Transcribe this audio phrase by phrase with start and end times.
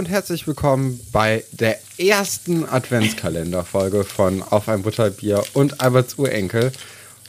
[0.00, 6.72] und herzlich willkommen bei der ersten Adventskalenderfolge von Auf ein Butterbier und Alberts Urenkel.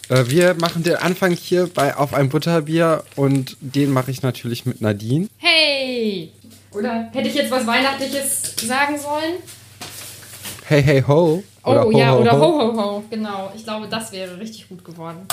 [0.07, 4.65] Äh, wir machen den Anfang hier bei Auf ein Butterbier und den mache ich natürlich
[4.65, 5.27] mit Nadine.
[5.35, 6.31] Hey!
[6.71, 9.33] Oder hätte ich jetzt was Weihnachtliches sagen sollen?
[10.63, 11.43] Hey, hey, ho.
[11.65, 12.39] Oder oh ho, ja, ho, oder ho.
[12.39, 13.03] ho, ho, ho.
[13.09, 13.51] Genau.
[13.53, 15.27] Ich glaube, das wäre richtig gut geworden.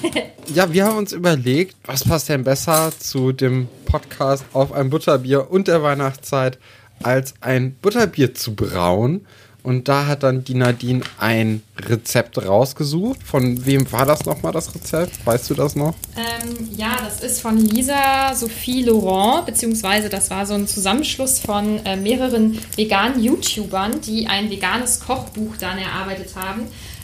[0.54, 5.50] ja, wir haben uns überlegt, was passt denn besser zu dem Podcast auf ein Butterbier
[5.50, 6.58] und der Weihnachtszeit,
[7.02, 9.26] als ein Butterbier zu brauen.
[9.62, 13.22] Und da hat dann die Nadine ein Rezept rausgesucht.
[13.22, 15.24] Von wem war das nochmal, das Rezept?
[15.24, 15.94] Weißt du das noch?
[16.16, 21.78] Ähm, ja, das ist von Lisa Sophie Laurent, beziehungsweise das war so ein Zusammenschluss von
[21.86, 26.62] äh, mehreren veganen YouTubern, die ein veganes Kochbuch dann erarbeitet haben.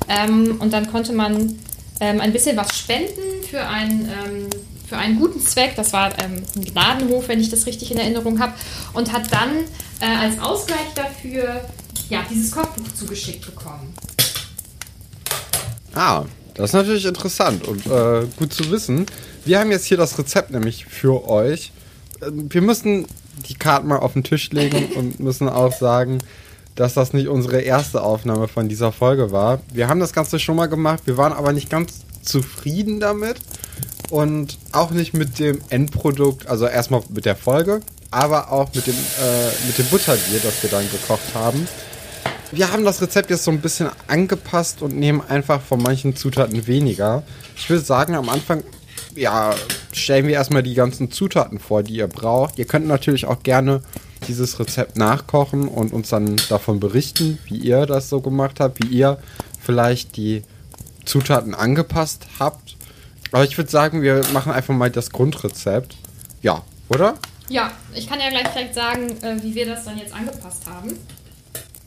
[0.09, 1.56] Ähm, und dann konnte man
[2.00, 4.50] ähm, ein bisschen was spenden für, ein, ähm,
[4.88, 5.74] für einen guten Zweck.
[5.77, 8.54] Das war ähm, ein Gnadenhof, wenn ich das richtig in Erinnerung habe.
[8.92, 9.50] Und hat dann
[10.00, 11.62] äh, als Ausgleich dafür
[12.08, 13.94] ja, dieses Kochbuch zugeschickt bekommen.
[15.94, 19.06] Ah, das ist natürlich interessant und äh, gut zu wissen.
[19.44, 21.72] Wir haben jetzt hier das Rezept nämlich für euch.
[22.22, 23.06] Ähm, wir müssen
[23.48, 26.19] die Karten mal auf den Tisch legen und müssen auch sagen,
[26.79, 29.59] dass das nicht unsere erste Aufnahme von dieser Folge war.
[29.73, 33.39] Wir haben das Ganze schon mal gemacht, wir waren aber nicht ganz zufrieden damit
[34.11, 37.81] und auch nicht mit dem Endprodukt, also erstmal mit der Folge,
[38.12, 41.67] aber auch mit dem, äh, mit dem Butterbier, das wir dann gekocht haben.
[42.53, 46.69] Wir haben das Rezept jetzt so ein bisschen angepasst und nehmen einfach von manchen Zutaten
[46.69, 47.25] weniger.
[47.56, 48.62] Ich würde sagen, am Anfang,
[49.17, 49.53] ja,
[49.93, 52.56] stellen wir erstmal die ganzen Zutaten vor, die ihr braucht.
[52.56, 53.83] Ihr könnt natürlich auch gerne
[54.29, 58.89] dieses Rezept nachkochen und uns dann davon berichten, wie ihr das so gemacht habt, wie
[58.89, 59.19] ihr
[59.61, 60.43] vielleicht die
[61.05, 62.77] Zutaten angepasst habt.
[63.33, 65.97] Aber ich würde sagen, wir machen einfach mal das Grundrezept.
[66.43, 67.15] Ja, oder?
[67.49, 70.99] Ja, ich kann ja gleich vielleicht sagen, äh, wie wir das dann jetzt angepasst haben.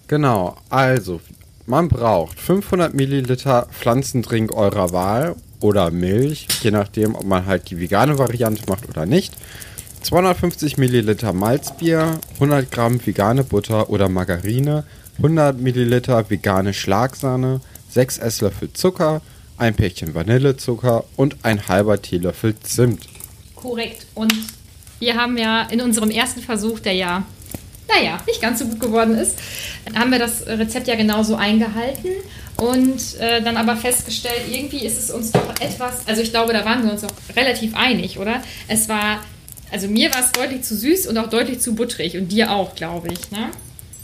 [0.07, 1.21] Genau, also
[1.67, 7.79] man braucht 500 Milliliter Pflanzendrink eurer Wahl oder Milch, je nachdem, ob man halt die
[7.79, 9.33] vegane Variante macht oder nicht.
[10.01, 14.83] 250 Milliliter Malzbier, 100 Gramm vegane Butter oder Margarine,
[15.17, 19.21] 100 Milliliter vegane Schlagsahne, 6 Esslöffel Zucker,
[19.57, 23.07] ein Päckchen Vanillezucker und ein halber Teelöffel Zimt.
[23.55, 24.07] Korrekt.
[24.15, 24.33] Und
[24.99, 27.23] wir haben ja in unserem ersten Versuch, der ja,
[27.87, 29.37] naja, nicht ganz so gut geworden ist,
[29.93, 32.09] haben wir das Rezept ja genauso eingehalten
[32.57, 36.65] und äh, dann aber festgestellt, irgendwie ist es uns doch etwas, also ich glaube, da
[36.65, 38.41] waren wir uns auch relativ einig, oder?
[38.67, 39.19] Es war
[39.71, 42.75] also mir war es deutlich zu süß und auch deutlich zu butterig und dir auch,
[42.75, 43.49] glaube ich, ne?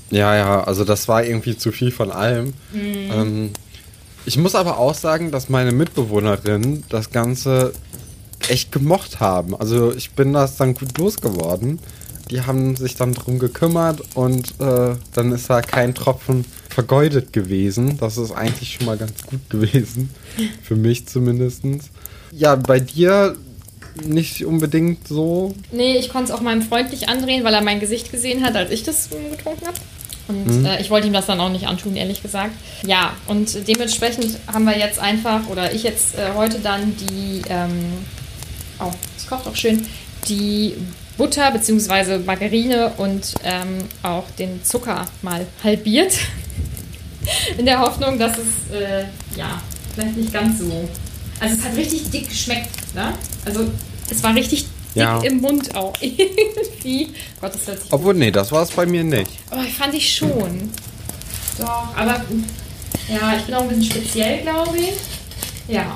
[0.09, 2.53] Ja, ja, also das war irgendwie zu viel von allem.
[2.71, 3.11] Mhm.
[3.11, 3.49] Ähm,
[4.25, 7.73] ich muss aber auch sagen, dass meine Mitbewohnerinnen das Ganze
[8.49, 9.55] echt gemocht haben.
[9.55, 11.79] Also ich bin das dann gut losgeworden.
[12.29, 17.97] Die haben sich dann drum gekümmert und äh, dann ist da kein Tropfen vergeudet gewesen.
[17.97, 20.09] Das ist eigentlich schon mal ganz gut gewesen.
[20.61, 21.63] Für mich zumindest.
[22.31, 23.35] Ja, bei dir
[24.05, 25.55] nicht unbedingt so.
[25.71, 28.55] Nee, ich konnte es auch meinem Freund nicht andrehen, weil er mein Gesicht gesehen hat,
[28.55, 29.77] als ich das getrunken habe.
[30.27, 30.65] Und mhm.
[30.65, 32.51] äh, ich wollte ihm das dann auch nicht antun, ehrlich gesagt.
[32.85, 37.93] Ja, und dementsprechend haben wir jetzt einfach, oder ich jetzt äh, heute dann die, ähm,
[38.79, 39.85] oh, es kocht auch schön,
[40.27, 40.73] die
[41.17, 42.19] Butter bzw.
[42.19, 46.13] Margarine und ähm, auch den Zucker mal halbiert.
[47.57, 49.61] In der Hoffnung, dass es, äh, ja,
[49.93, 50.87] vielleicht nicht ganz so.
[51.39, 53.13] Also es hat richtig dick geschmeckt, ne?
[53.45, 53.67] Also
[54.09, 55.19] es war richtig dick ja.
[55.21, 55.93] im Mund auch.
[56.01, 57.13] Irgendwie.
[57.39, 59.31] Gott, das hört sich Obwohl, nee, das war es bei mir nicht.
[59.49, 60.71] Aber ich fand ich schon.
[61.59, 62.21] Doch, aber
[63.07, 65.73] ja, ich bin auch ein bisschen speziell, glaube ich.
[65.73, 65.93] Ja.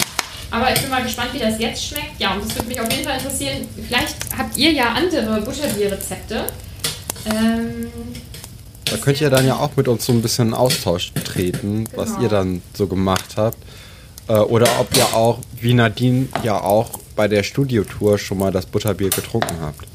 [0.50, 2.20] Aber ich bin mal gespannt, wie das jetzt schmeckt.
[2.20, 3.68] Ja, und das würde mich auf jeden Fall interessieren.
[3.88, 6.48] Vielleicht habt ihr ja andere Butterbier-Rezepte.
[7.26, 7.88] Ähm,
[8.86, 11.98] da könnt ihr dann ja auch mit uns so ein bisschen in Austausch treten, genau.
[11.98, 13.58] was ihr dann so gemacht habt.
[14.32, 18.66] Äh, oder ob ihr auch, wie Nadine ja auch bei der Studiotour schon mal das
[18.66, 19.86] Butterbier getrunken habt.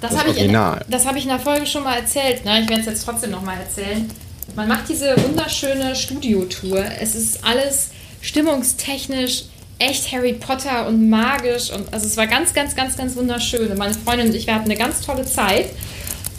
[0.00, 2.44] Das, das habe ich, in, hab ich in der Folge schon mal erzählt.
[2.44, 2.60] Ne?
[2.60, 4.08] Ich werde es jetzt trotzdem noch mal erzählen.
[4.54, 6.84] Man macht diese wunderschöne Studiotour.
[7.00, 7.90] Es ist alles
[8.20, 9.44] stimmungstechnisch
[9.78, 11.70] echt Harry Potter und magisch.
[11.70, 13.70] Und, also es war ganz, ganz, ganz, ganz wunderschön.
[13.70, 15.70] Und meine Freundin und ich, wir hatten eine ganz tolle Zeit.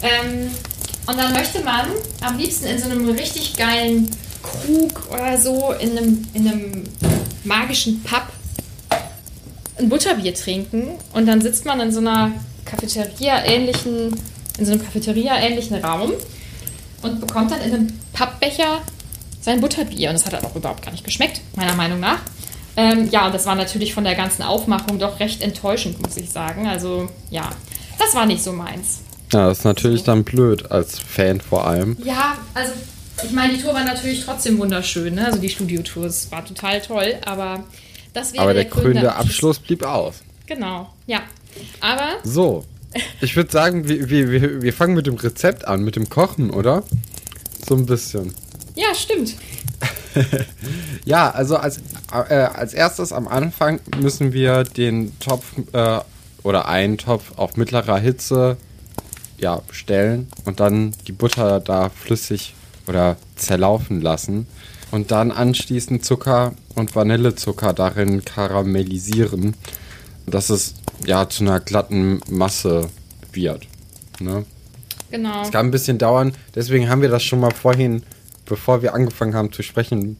[0.02, 0.50] Ähm,
[1.06, 1.86] und dann möchte man
[2.22, 4.10] am liebsten in so einem richtig geilen
[4.42, 6.84] Krug oder so, in einem, in einem
[7.44, 8.24] magischen Pub
[9.78, 12.32] ein Butterbier trinken und dann sitzt man in so einer
[12.64, 14.14] Cafeteria-ähnlichen,
[14.58, 16.12] in so einem Cafeteria-ähnlichen Raum
[17.02, 18.80] und bekommt dann in einem Pappbecher
[19.40, 20.10] sein Butterbier.
[20.10, 22.20] Und das hat halt auch überhaupt gar nicht geschmeckt, meiner Meinung nach.
[22.76, 26.30] Ähm, ja, und das war natürlich von der ganzen Aufmachung doch recht enttäuschend, muss ich
[26.30, 26.66] sagen.
[26.66, 27.50] Also, ja,
[27.98, 29.00] das war nicht so meins.
[29.32, 31.96] Ja, das ist natürlich dann blöd als Fan vor allem.
[32.04, 32.72] Ja, also
[33.22, 35.26] ich meine, die Tour war natürlich trotzdem wunderschön, ne?
[35.26, 37.64] also die Studiotour, es war total toll, aber
[38.12, 40.22] das wäre Aber der, der krönende Abschluss blieb aus.
[40.46, 41.22] Genau, ja.
[41.80, 42.16] Aber.
[42.22, 42.64] So,
[43.20, 46.82] ich würde sagen, wir, wir, wir fangen mit dem Rezept an, mit dem Kochen, oder?
[47.66, 48.34] So ein bisschen.
[48.74, 49.34] Ja, stimmt.
[51.04, 51.78] ja, also als,
[52.12, 56.00] äh, als erstes am Anfang müssen wir den Topf äh,
[56.42, 58.56] oder einen Topf auf mittlerer Hitze
[59.38, 62.54] ja, stellen und dann die Butter da flüssig
[62.86, 64.46] oder zerlaufen lassen
[64.90, 69.54] und dann anschließend Zucker und Vanillezucker darin karamellisieren,
[70.26, 72.88] dass es ja zu einer glatten Masse
[73.32, 73.66] wird.
[74.20, 74.44] Ne?
[75.10, 75.42] Genau.
[75.42, 78.02] Es kann ein bisschen dauern, deswegen haben wir das schon mal vorhin,
[78.46, 80.16] bevor wir angefangen haben zu sprechen,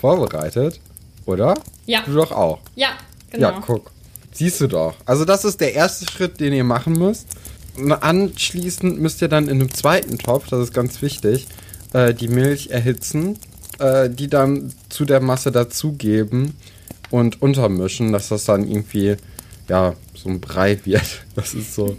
[0.00, 0.80] vorbereitet,
[1.26, 1.54] oder?
[1.86, 2.02] Ja.
[2.04, 2.60] Du doch auch.
[2.74, 2.90] Ja,
[3.30, 3.50] genau.
[3.50, 3.90] Ja, guck.
[4.32, 4.94] Siehst du doch.
[5.06, 7.28] Also das ist der erste Schritt, den ihr machen müsst.
[7.76, 11.46] Und anschließend müsst ihr dann in einem zweiten Topf, das ist ganz wichtig,
[11.92, 13.38] äh, die Milch erhitzen,
[13.78, 16.54] äh, die dann zu der Masse dazugeben
[17.10, 19.16] und untermischen, dass das dann irgendwie,
[19.68, 21.24] ja, so ein Brei wird.
[21.34, 21.96] Das ist so.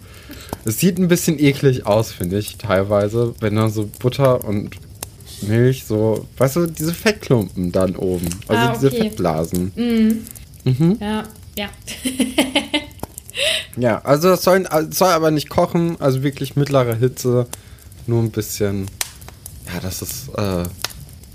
[0.64, 4.76] Es sieht ein bisschen eklig aus, finde ich, teilweise, wenn da so Butter und
[5.42, 8.28] Milch so, weißt du, diese Fettklumpen dann oben.
[8.48, 8.78] Also ah, okay.
[8.80, 9.72] diese Fettblasen.
[9.76, 10.22] Mhm.
[10.64, 10.98] Mhm.
[11.00, 11.24] Ja,
[11.58, 11.70] ja.
[13.78, 17.48] ja, also das soll, soll aber nicht kochen, also wirklich mittlere Hitze,
[18.06, 18.88] nur ein bisschen,
[19.74, 20.64] ja, dass es, äh,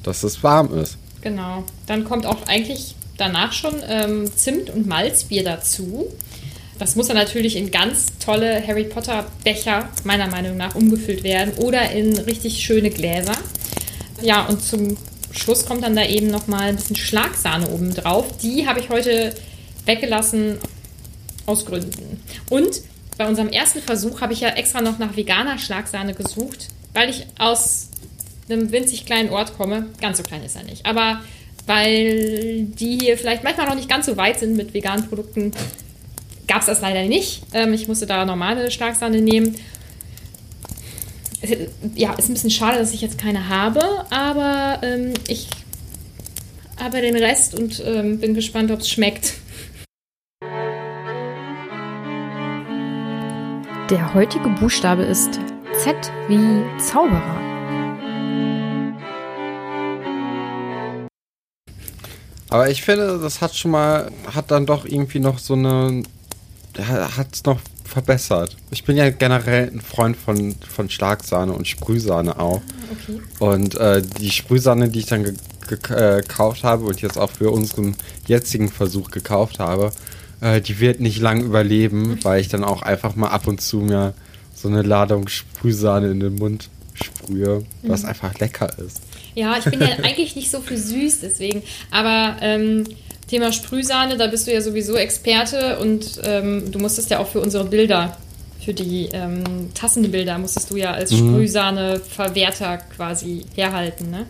[0.03, 0.99] dass es warm ist.
[1.23, 1.65] Genau.
[1.87, 6.07] Dann kommt auch eigentlich danach schon ähm, Zimt und Malzbier dazu.
[6.79, 11.55] Das muss dann natürlich in ganz tolle Harry Potter Becher, meiner Meinung nach, umgefüllt werden
[11.55, 13.33] oder in richtig schöne Gläser.
[14.21, 14.97] Ja, und zum
[15.33, 18.27] Schluss kommt dann da eben nochmal ein bisschen Schlagsahne oben drauf.
[18.43, 19.35] Die habe ich heute
[19.87, 20.59] weggelassen
[21.47, 22.21] aus Gründen.
[22.51, 22.83] Und
[23.17, 27.27] bei unserem ersten Versuch habe ich ja extra noch nach veganer Schlagsahne gesucht, weil ich
[27.39, 27.89] aus
[28.49, 29.87] einem winzig kleinen Ort komme.
[30.01, 30.87] Ganz so klein ist er nicht.
[30.87, 31.21] Aber
[31.67, 35.53] weil die hier vielleicht manchmal noch nicht ganz so weit sind mit veganen Produkten,
[36.47, 37.43] gab es das leider nicht.
[37.53, 39.57] Ähm, ich musste da normale Schlagsahne nehmen.
[41.95, 45.49] Ja, ist ein bisschen schade, dass ich jetzt keine habe, aber ähm, ich
[46.81, 49.35] habe den Rest und ähm, bin gespannt, ob es schmeckt.
[53.91, 55.39] Der heutige Buchstabe ist
[55.85, 55.95] Z
[56.29, 57.56] wie Zauberer.
[62.49, 66.03] Aber ich finde, das hat schon mal, hat dann doch irgendwie noch so eine,
[66.79, 68.57] hat es noch verbessert.
[68.71, 72.61] Ich bin ja generell ein Freund von, von Schlagsahne und Sprühsahne auch.
[72.91, 73.21] Okay.
[73.39, 75.33] Und äh, die Sprühsahne, die ich dann äh,
[76.23, 77.97] gekauft habe und jetzt auch für unseren
[78.27, 79.93] jetzigen Versuch gekauft habe,
[80.41, 83.79] äh, die wird nicht lang überleben, weil ich dann auch einfach mal ab und zu
[83.79, 84.15] mir
[84.55, 88.09] so eine Ladung Sprühsahne in den Mund sprühe, was mhm.
[88.09, 89.03] einfach lecker ist.
[89.37, 91.63] Ja, ich bin ja eigentlich nicht so für süß, deswegen.
[91.93, 92.85] Aber ähm,
[93.29, 97.41] Thema Sprühsahne, da bist du ja sowieso Experte und ähm, du musstest ja auch für
[97.41, 98.17] unsere Bilder,
[98.65, 99.45] für die ähm,
[99.75, 101.19] Tassenbilder, musstest du ja als mhm.
[101.19, 104.27] Sprühsahne-Verwerter quasi herhalten, ne?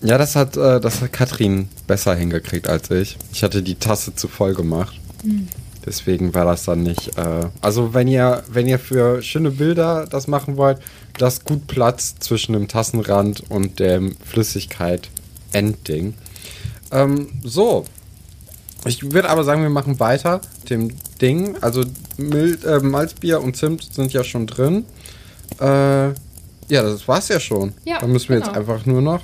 [0.00, 3.16] Ja, das hat, äh, das hat Katrin besser hingekriegt als ich.
[3.32, 4.94] Ich hatte die Tasse zu voll gemacht.
[5.24, 5.48] Mhm.
[5.88, 7.16] Deswegen war das dann nicht.
[7.16, 10.78] Äh, also wenn ihr, wenn ihr für schöne Bilder das machen wollt,
[11.18, 16.12] lasst gut Platz zwischen dem Tassenrand und dem Flüssigkeit-Endding.
[16.92, 17.86] Ähm, so.
[18.84, 20.90] Ich würde aber sagen, wir machen weiter dem
[21.22, 21.56] Ding.
[21.62, 21.84] Also
[22.18, 24.84] Mil äh, Malzbier und Zimt sind ja schon drin.
[25.58, 26.12] Äh, ja,
[26.68, 27.72] das war's ja schon.
[27.86, 28.48] Ja, Dann müssen wir genau.
[28.48, 29.22] jetzt einfach nur noch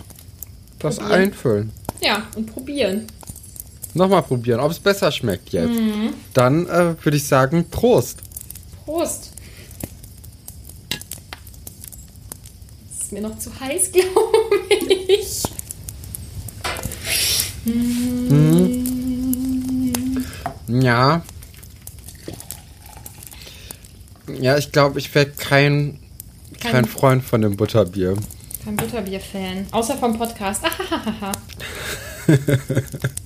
[0.78, 1.73] das einfüllen.
[2.00, 3.06] Ja, und probieren.
[3.94, 5.70] Nochmal probieren, ob es besser schmeckt jetzt.
[5.70, 6.14] Mhm.
[6.32, 8.18] Dann äh, würde ich sagen, Prost.
[8.84, 9.30] Prost.
[12.90, 14.74] Das ist mir noch zu heiß, glaube
[15.08, 15.42] ich.
[17.64, 18.84] Mhm.
[20.68, 21.22] Ja.
[24.40, 26.00] Ja, ich glaube, ich werde kein,
[26.58, 28.16] kein, kein Freund von dem Butterbier.
[28.64, 29.68] Kein Butterbier-Fan.
[29.70, 30.64] Außer vom Podcast.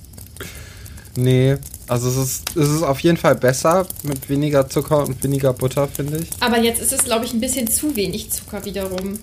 [1.19, 1.57] Nee,
[1.87, 5.87] also es ist, es ist auf jeden Fall besser mit weniger Zucker und weniger Butter,
[5.87, 6.29] finde ich.
[6.39, 9.19] Aber jetzt ist es, glaube ich, ein bisschen zu wenig Zucker wiederum.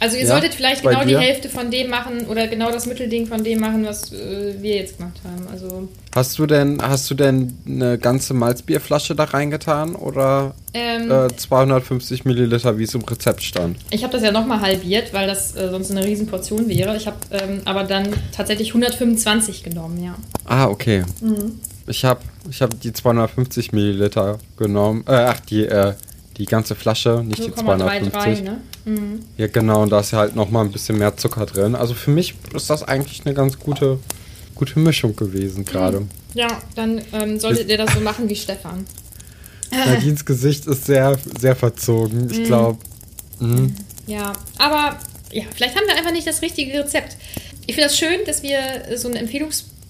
[0.00, 3.26] Also ihr ja, solltet vielleicht genau die Hälfte von dem machen oder genau das Mittelding
[3.26, 5.48] von dem machen, was äh, wir jetzt gemacht haben.
[5.50, 11.28] Also hast du denn hast du denn eine ganze Malzbierflasche da reingetan oder ähm, äh,
[11.34, 13.76] 250 Milliliter, wie es im Rezept stand?
[13.90, 16.96] Ich habe das ja nochmal halbiert, weil das äh, sonst eine Riesenportion wäre.
[16.96, 20.14] Ich habe ähm, aber dann tatsächlich 125 genommen, ja.
[20.44, 21.04] Ah okay.
[21.20, 21.60] Mhm.
[21.88, 25.04] Ich habe ich hab die 250 Milliliter genommen.
[25.08, 25.94] Äh, ach die äh,
[26.38, 28.42] die ganze Flasche, nicht die 250.
[28.42, 28.60] Ne?
[28.84, 29.20] Mhm.
[29.36, 31.74] Ja, genau, und da ist ja halt nochmal ein bisschen mehr Zucker drin.
[31.74, 33.98] Also für mich ist das eigentlich eine ganz gute,
[34.54, 36.06] gute Mischung gewesen gerade.
[36.34, 38.86] Ja, dann ähm, solltet ihr das so machen wie Stefan.
[39.70, 42.30] Nadines Gesicht ist sehr, sehr verzogen.
[42.30, 42.78] Ich glaube.
[43.40, 43.74] Mhm.
[44.06, 44.98] Ja, aber
[45.32, 47.16] ja, vielleicht haben wir einfach nicht das richtige Rezept.
[47.66, 49.18] Ich finde das schön, dass wir so einen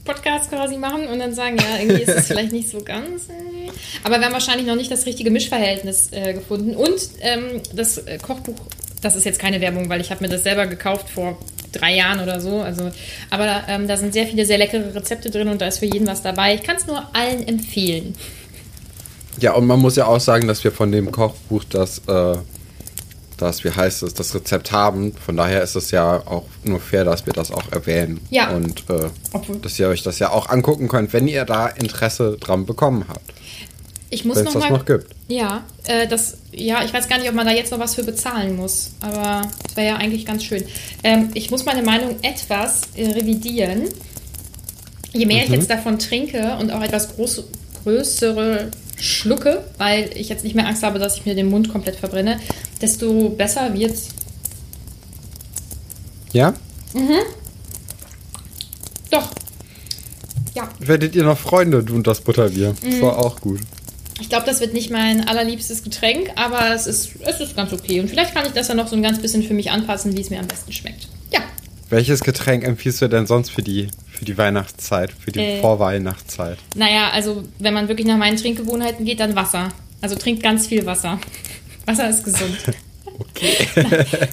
[0.08, 3.28] Empfehlungspodcast quasi machen und dann sagen, ja, irgendwie ist es vielleicht nicht so ganz.
[3.28, 3.70] Äh.
[4.04, 6.74] Aber wir haben wahrscheinlich noch nicht das richtige Mischverhältnis äh, gefunden.
[6.74, 8.56] Und ähm, das äh, Kochbuch,
[9.02, 11.38] das ist jetzt keine Werbung, weil ich habe mir das selber gekauft vor
[11.72, 12.60] drei Jahren oder so.
[12.60, 12.90] Also,
[13.30, 16.06] aber ähm, da sind sehr viele sehr leckere Rezepte drin und da ist für jeden
[16.06, 16.54] was dabei.
[16.54, 18.14] Ich kann es nur allen empfehlen.
[19.40, 22.36] Ja, und man muss ja auch sagen, dass wir von dem Kochbuch das, äh,
[23.40, 25.14] das, wie heißt es, das Rezept haben.
[25.14, 28.20] Von daher ist es ja auch nur fair, dass wir das auch erwähnen.
[28.30, 28.50] Ja.
[28.50, 29.08] Und äh,
[29.62, 33.32] dass ihr euch das ja auch angucken könnt, wenn ihr da Interesse dran bekommen habt.
[34.10, 35.14] Ich muss es das mal, noch gibt.
[35.28, 38.04] Ja, äh, das, ja, ich weiß gar nicht, ob man da jetzt noch was für
[38.04, 40.64] bezahlen muss, aber das wäre ja eigentlich ganz schön.
[41.04, 43.88] Ähm, ich muss meine Meinung etwas äh, revidieren.
[45.12, 45.44] Je mehr mhm.
[45.44, 47.44] ich jetzt davon trinke und auch etwas groß,
[47.82, 51.96] größere schlucke, weil ich jetzt nicht mehr Angst habe, dass ich mir den Mund komplett
[51.96, 52.40] verbrenne,
[52.80, 54.08] desto besser wird's.
[56.32, 56.54] Ja?
[56.94, 57.20] Mhm.
[59.10, 59.30] Doch.
[60.54, 60.68] Ja.
[60.78, 62.74] Werdet ihr noch Freunde, du und das Butterbier?
[62.82, 62.90] Mhm.
[62.90, 63.60] Das war auch gut.
[64.20, 68.00] Ich glaube, das wird nicht mein allerliebstes Getränk, aber es ist, es ist ganz okay.
[68.00, 70.20] Und vielleicht kann ich das ja noch so ein ganz bisschen für mich anpassen, wie
[70.20, 71.08] es mir am besten schmeckt.
[71.32, 71.40] Ja.
[71.90, 76.58] Welches Getränk empfiehlst du denn sonst für die, für die Weihnachtszeit, für die äh, Vorweihnachtszeit?
[76.74, 79.70] Naja, also wenn man wirklich nach meinen Trinkgewohnheiten geht, dann Wasser.
[80.02, 81.18] Also trinkt ganz viel Wasser.
[81.86, 82.56] Wasser ist gesund.
[83.18, 83.56] okay.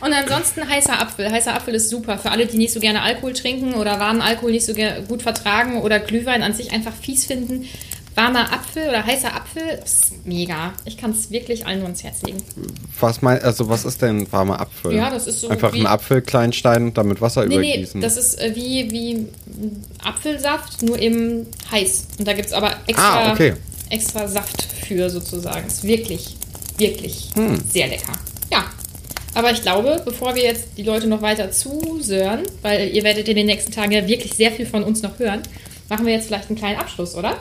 [0.00, 1.30] Und ansonsten heißer Apfel.
[1.30, 4.52] Heißer Apfel ist super für alle, die nicht so gerne Alkohol trinken oder warmen Alkohol
[4.52, 4.72] nicht so
[5.06, 7.66] gut vertragen oder Glühwein an sich einfach fies finden
[8.16, 10.72] warmer Apfel oder heißer Apfel ist mega.
[10.86, 12.42] Ich kann es wirklich allen nur ins Herz legen.
[12.98, 14.94] Was mein, also was ist denn warmer Apfel?
[14.94, 18.00] Ja, das ist so einfach ein Apfel klein schneiden und damit Wasser nee, übergießen.
[18.00, 19.26] Nee, das ist äh, wie, wie
[20.02, 22.06] Apfelsaft, nur eben heiß.
[22.18, 23.52] Und da gibt es aber extra, ah, okay.
[23.90, 25.66] extra Saft für sozusagen.
[25.66, 26.36] Ist wirklich,
[26.78, 27.60] wirklich hm.
[27.68, 28.14] sehr lecker.
[28.50, 28.64] Ja.
[29.34, 33.36] Aber ich glaube, bevor wir jetzt die Leute noch weiter zusören, weil ihr werdet in
[33.36, 35.42] den nächsten Tagen ja wirklich sehr viel von uns noch hören,
[35.90, 37.36] machen wir jetzt vielleicht einen kleinen Abschluss, oder?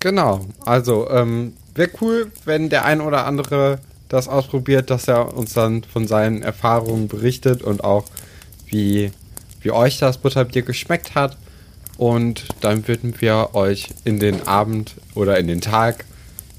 [0.00, 0.46] Genau.
[0.64, 5.82] Also, ähm, wäre cool, wenn der ein oder andere das ausprobiert, dass er uns dann
[5.84, 8.04] von seinen Erfahrungen berichtet und auch
[8.66, 9.10] wie,
[9.60, 11.36] wie euch das Butterbier geschmeckt hat.
[11.98, 16.04] Und dann würden wir euch in den Abend oder in den Tag,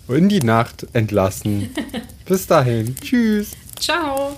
[0.08, 1.70] in die Nacht entlassen.
[2.26, 2.96] Bis dahin.
[3.00, 3.52] Tschüss.
[3.80, 4.38] Ciao.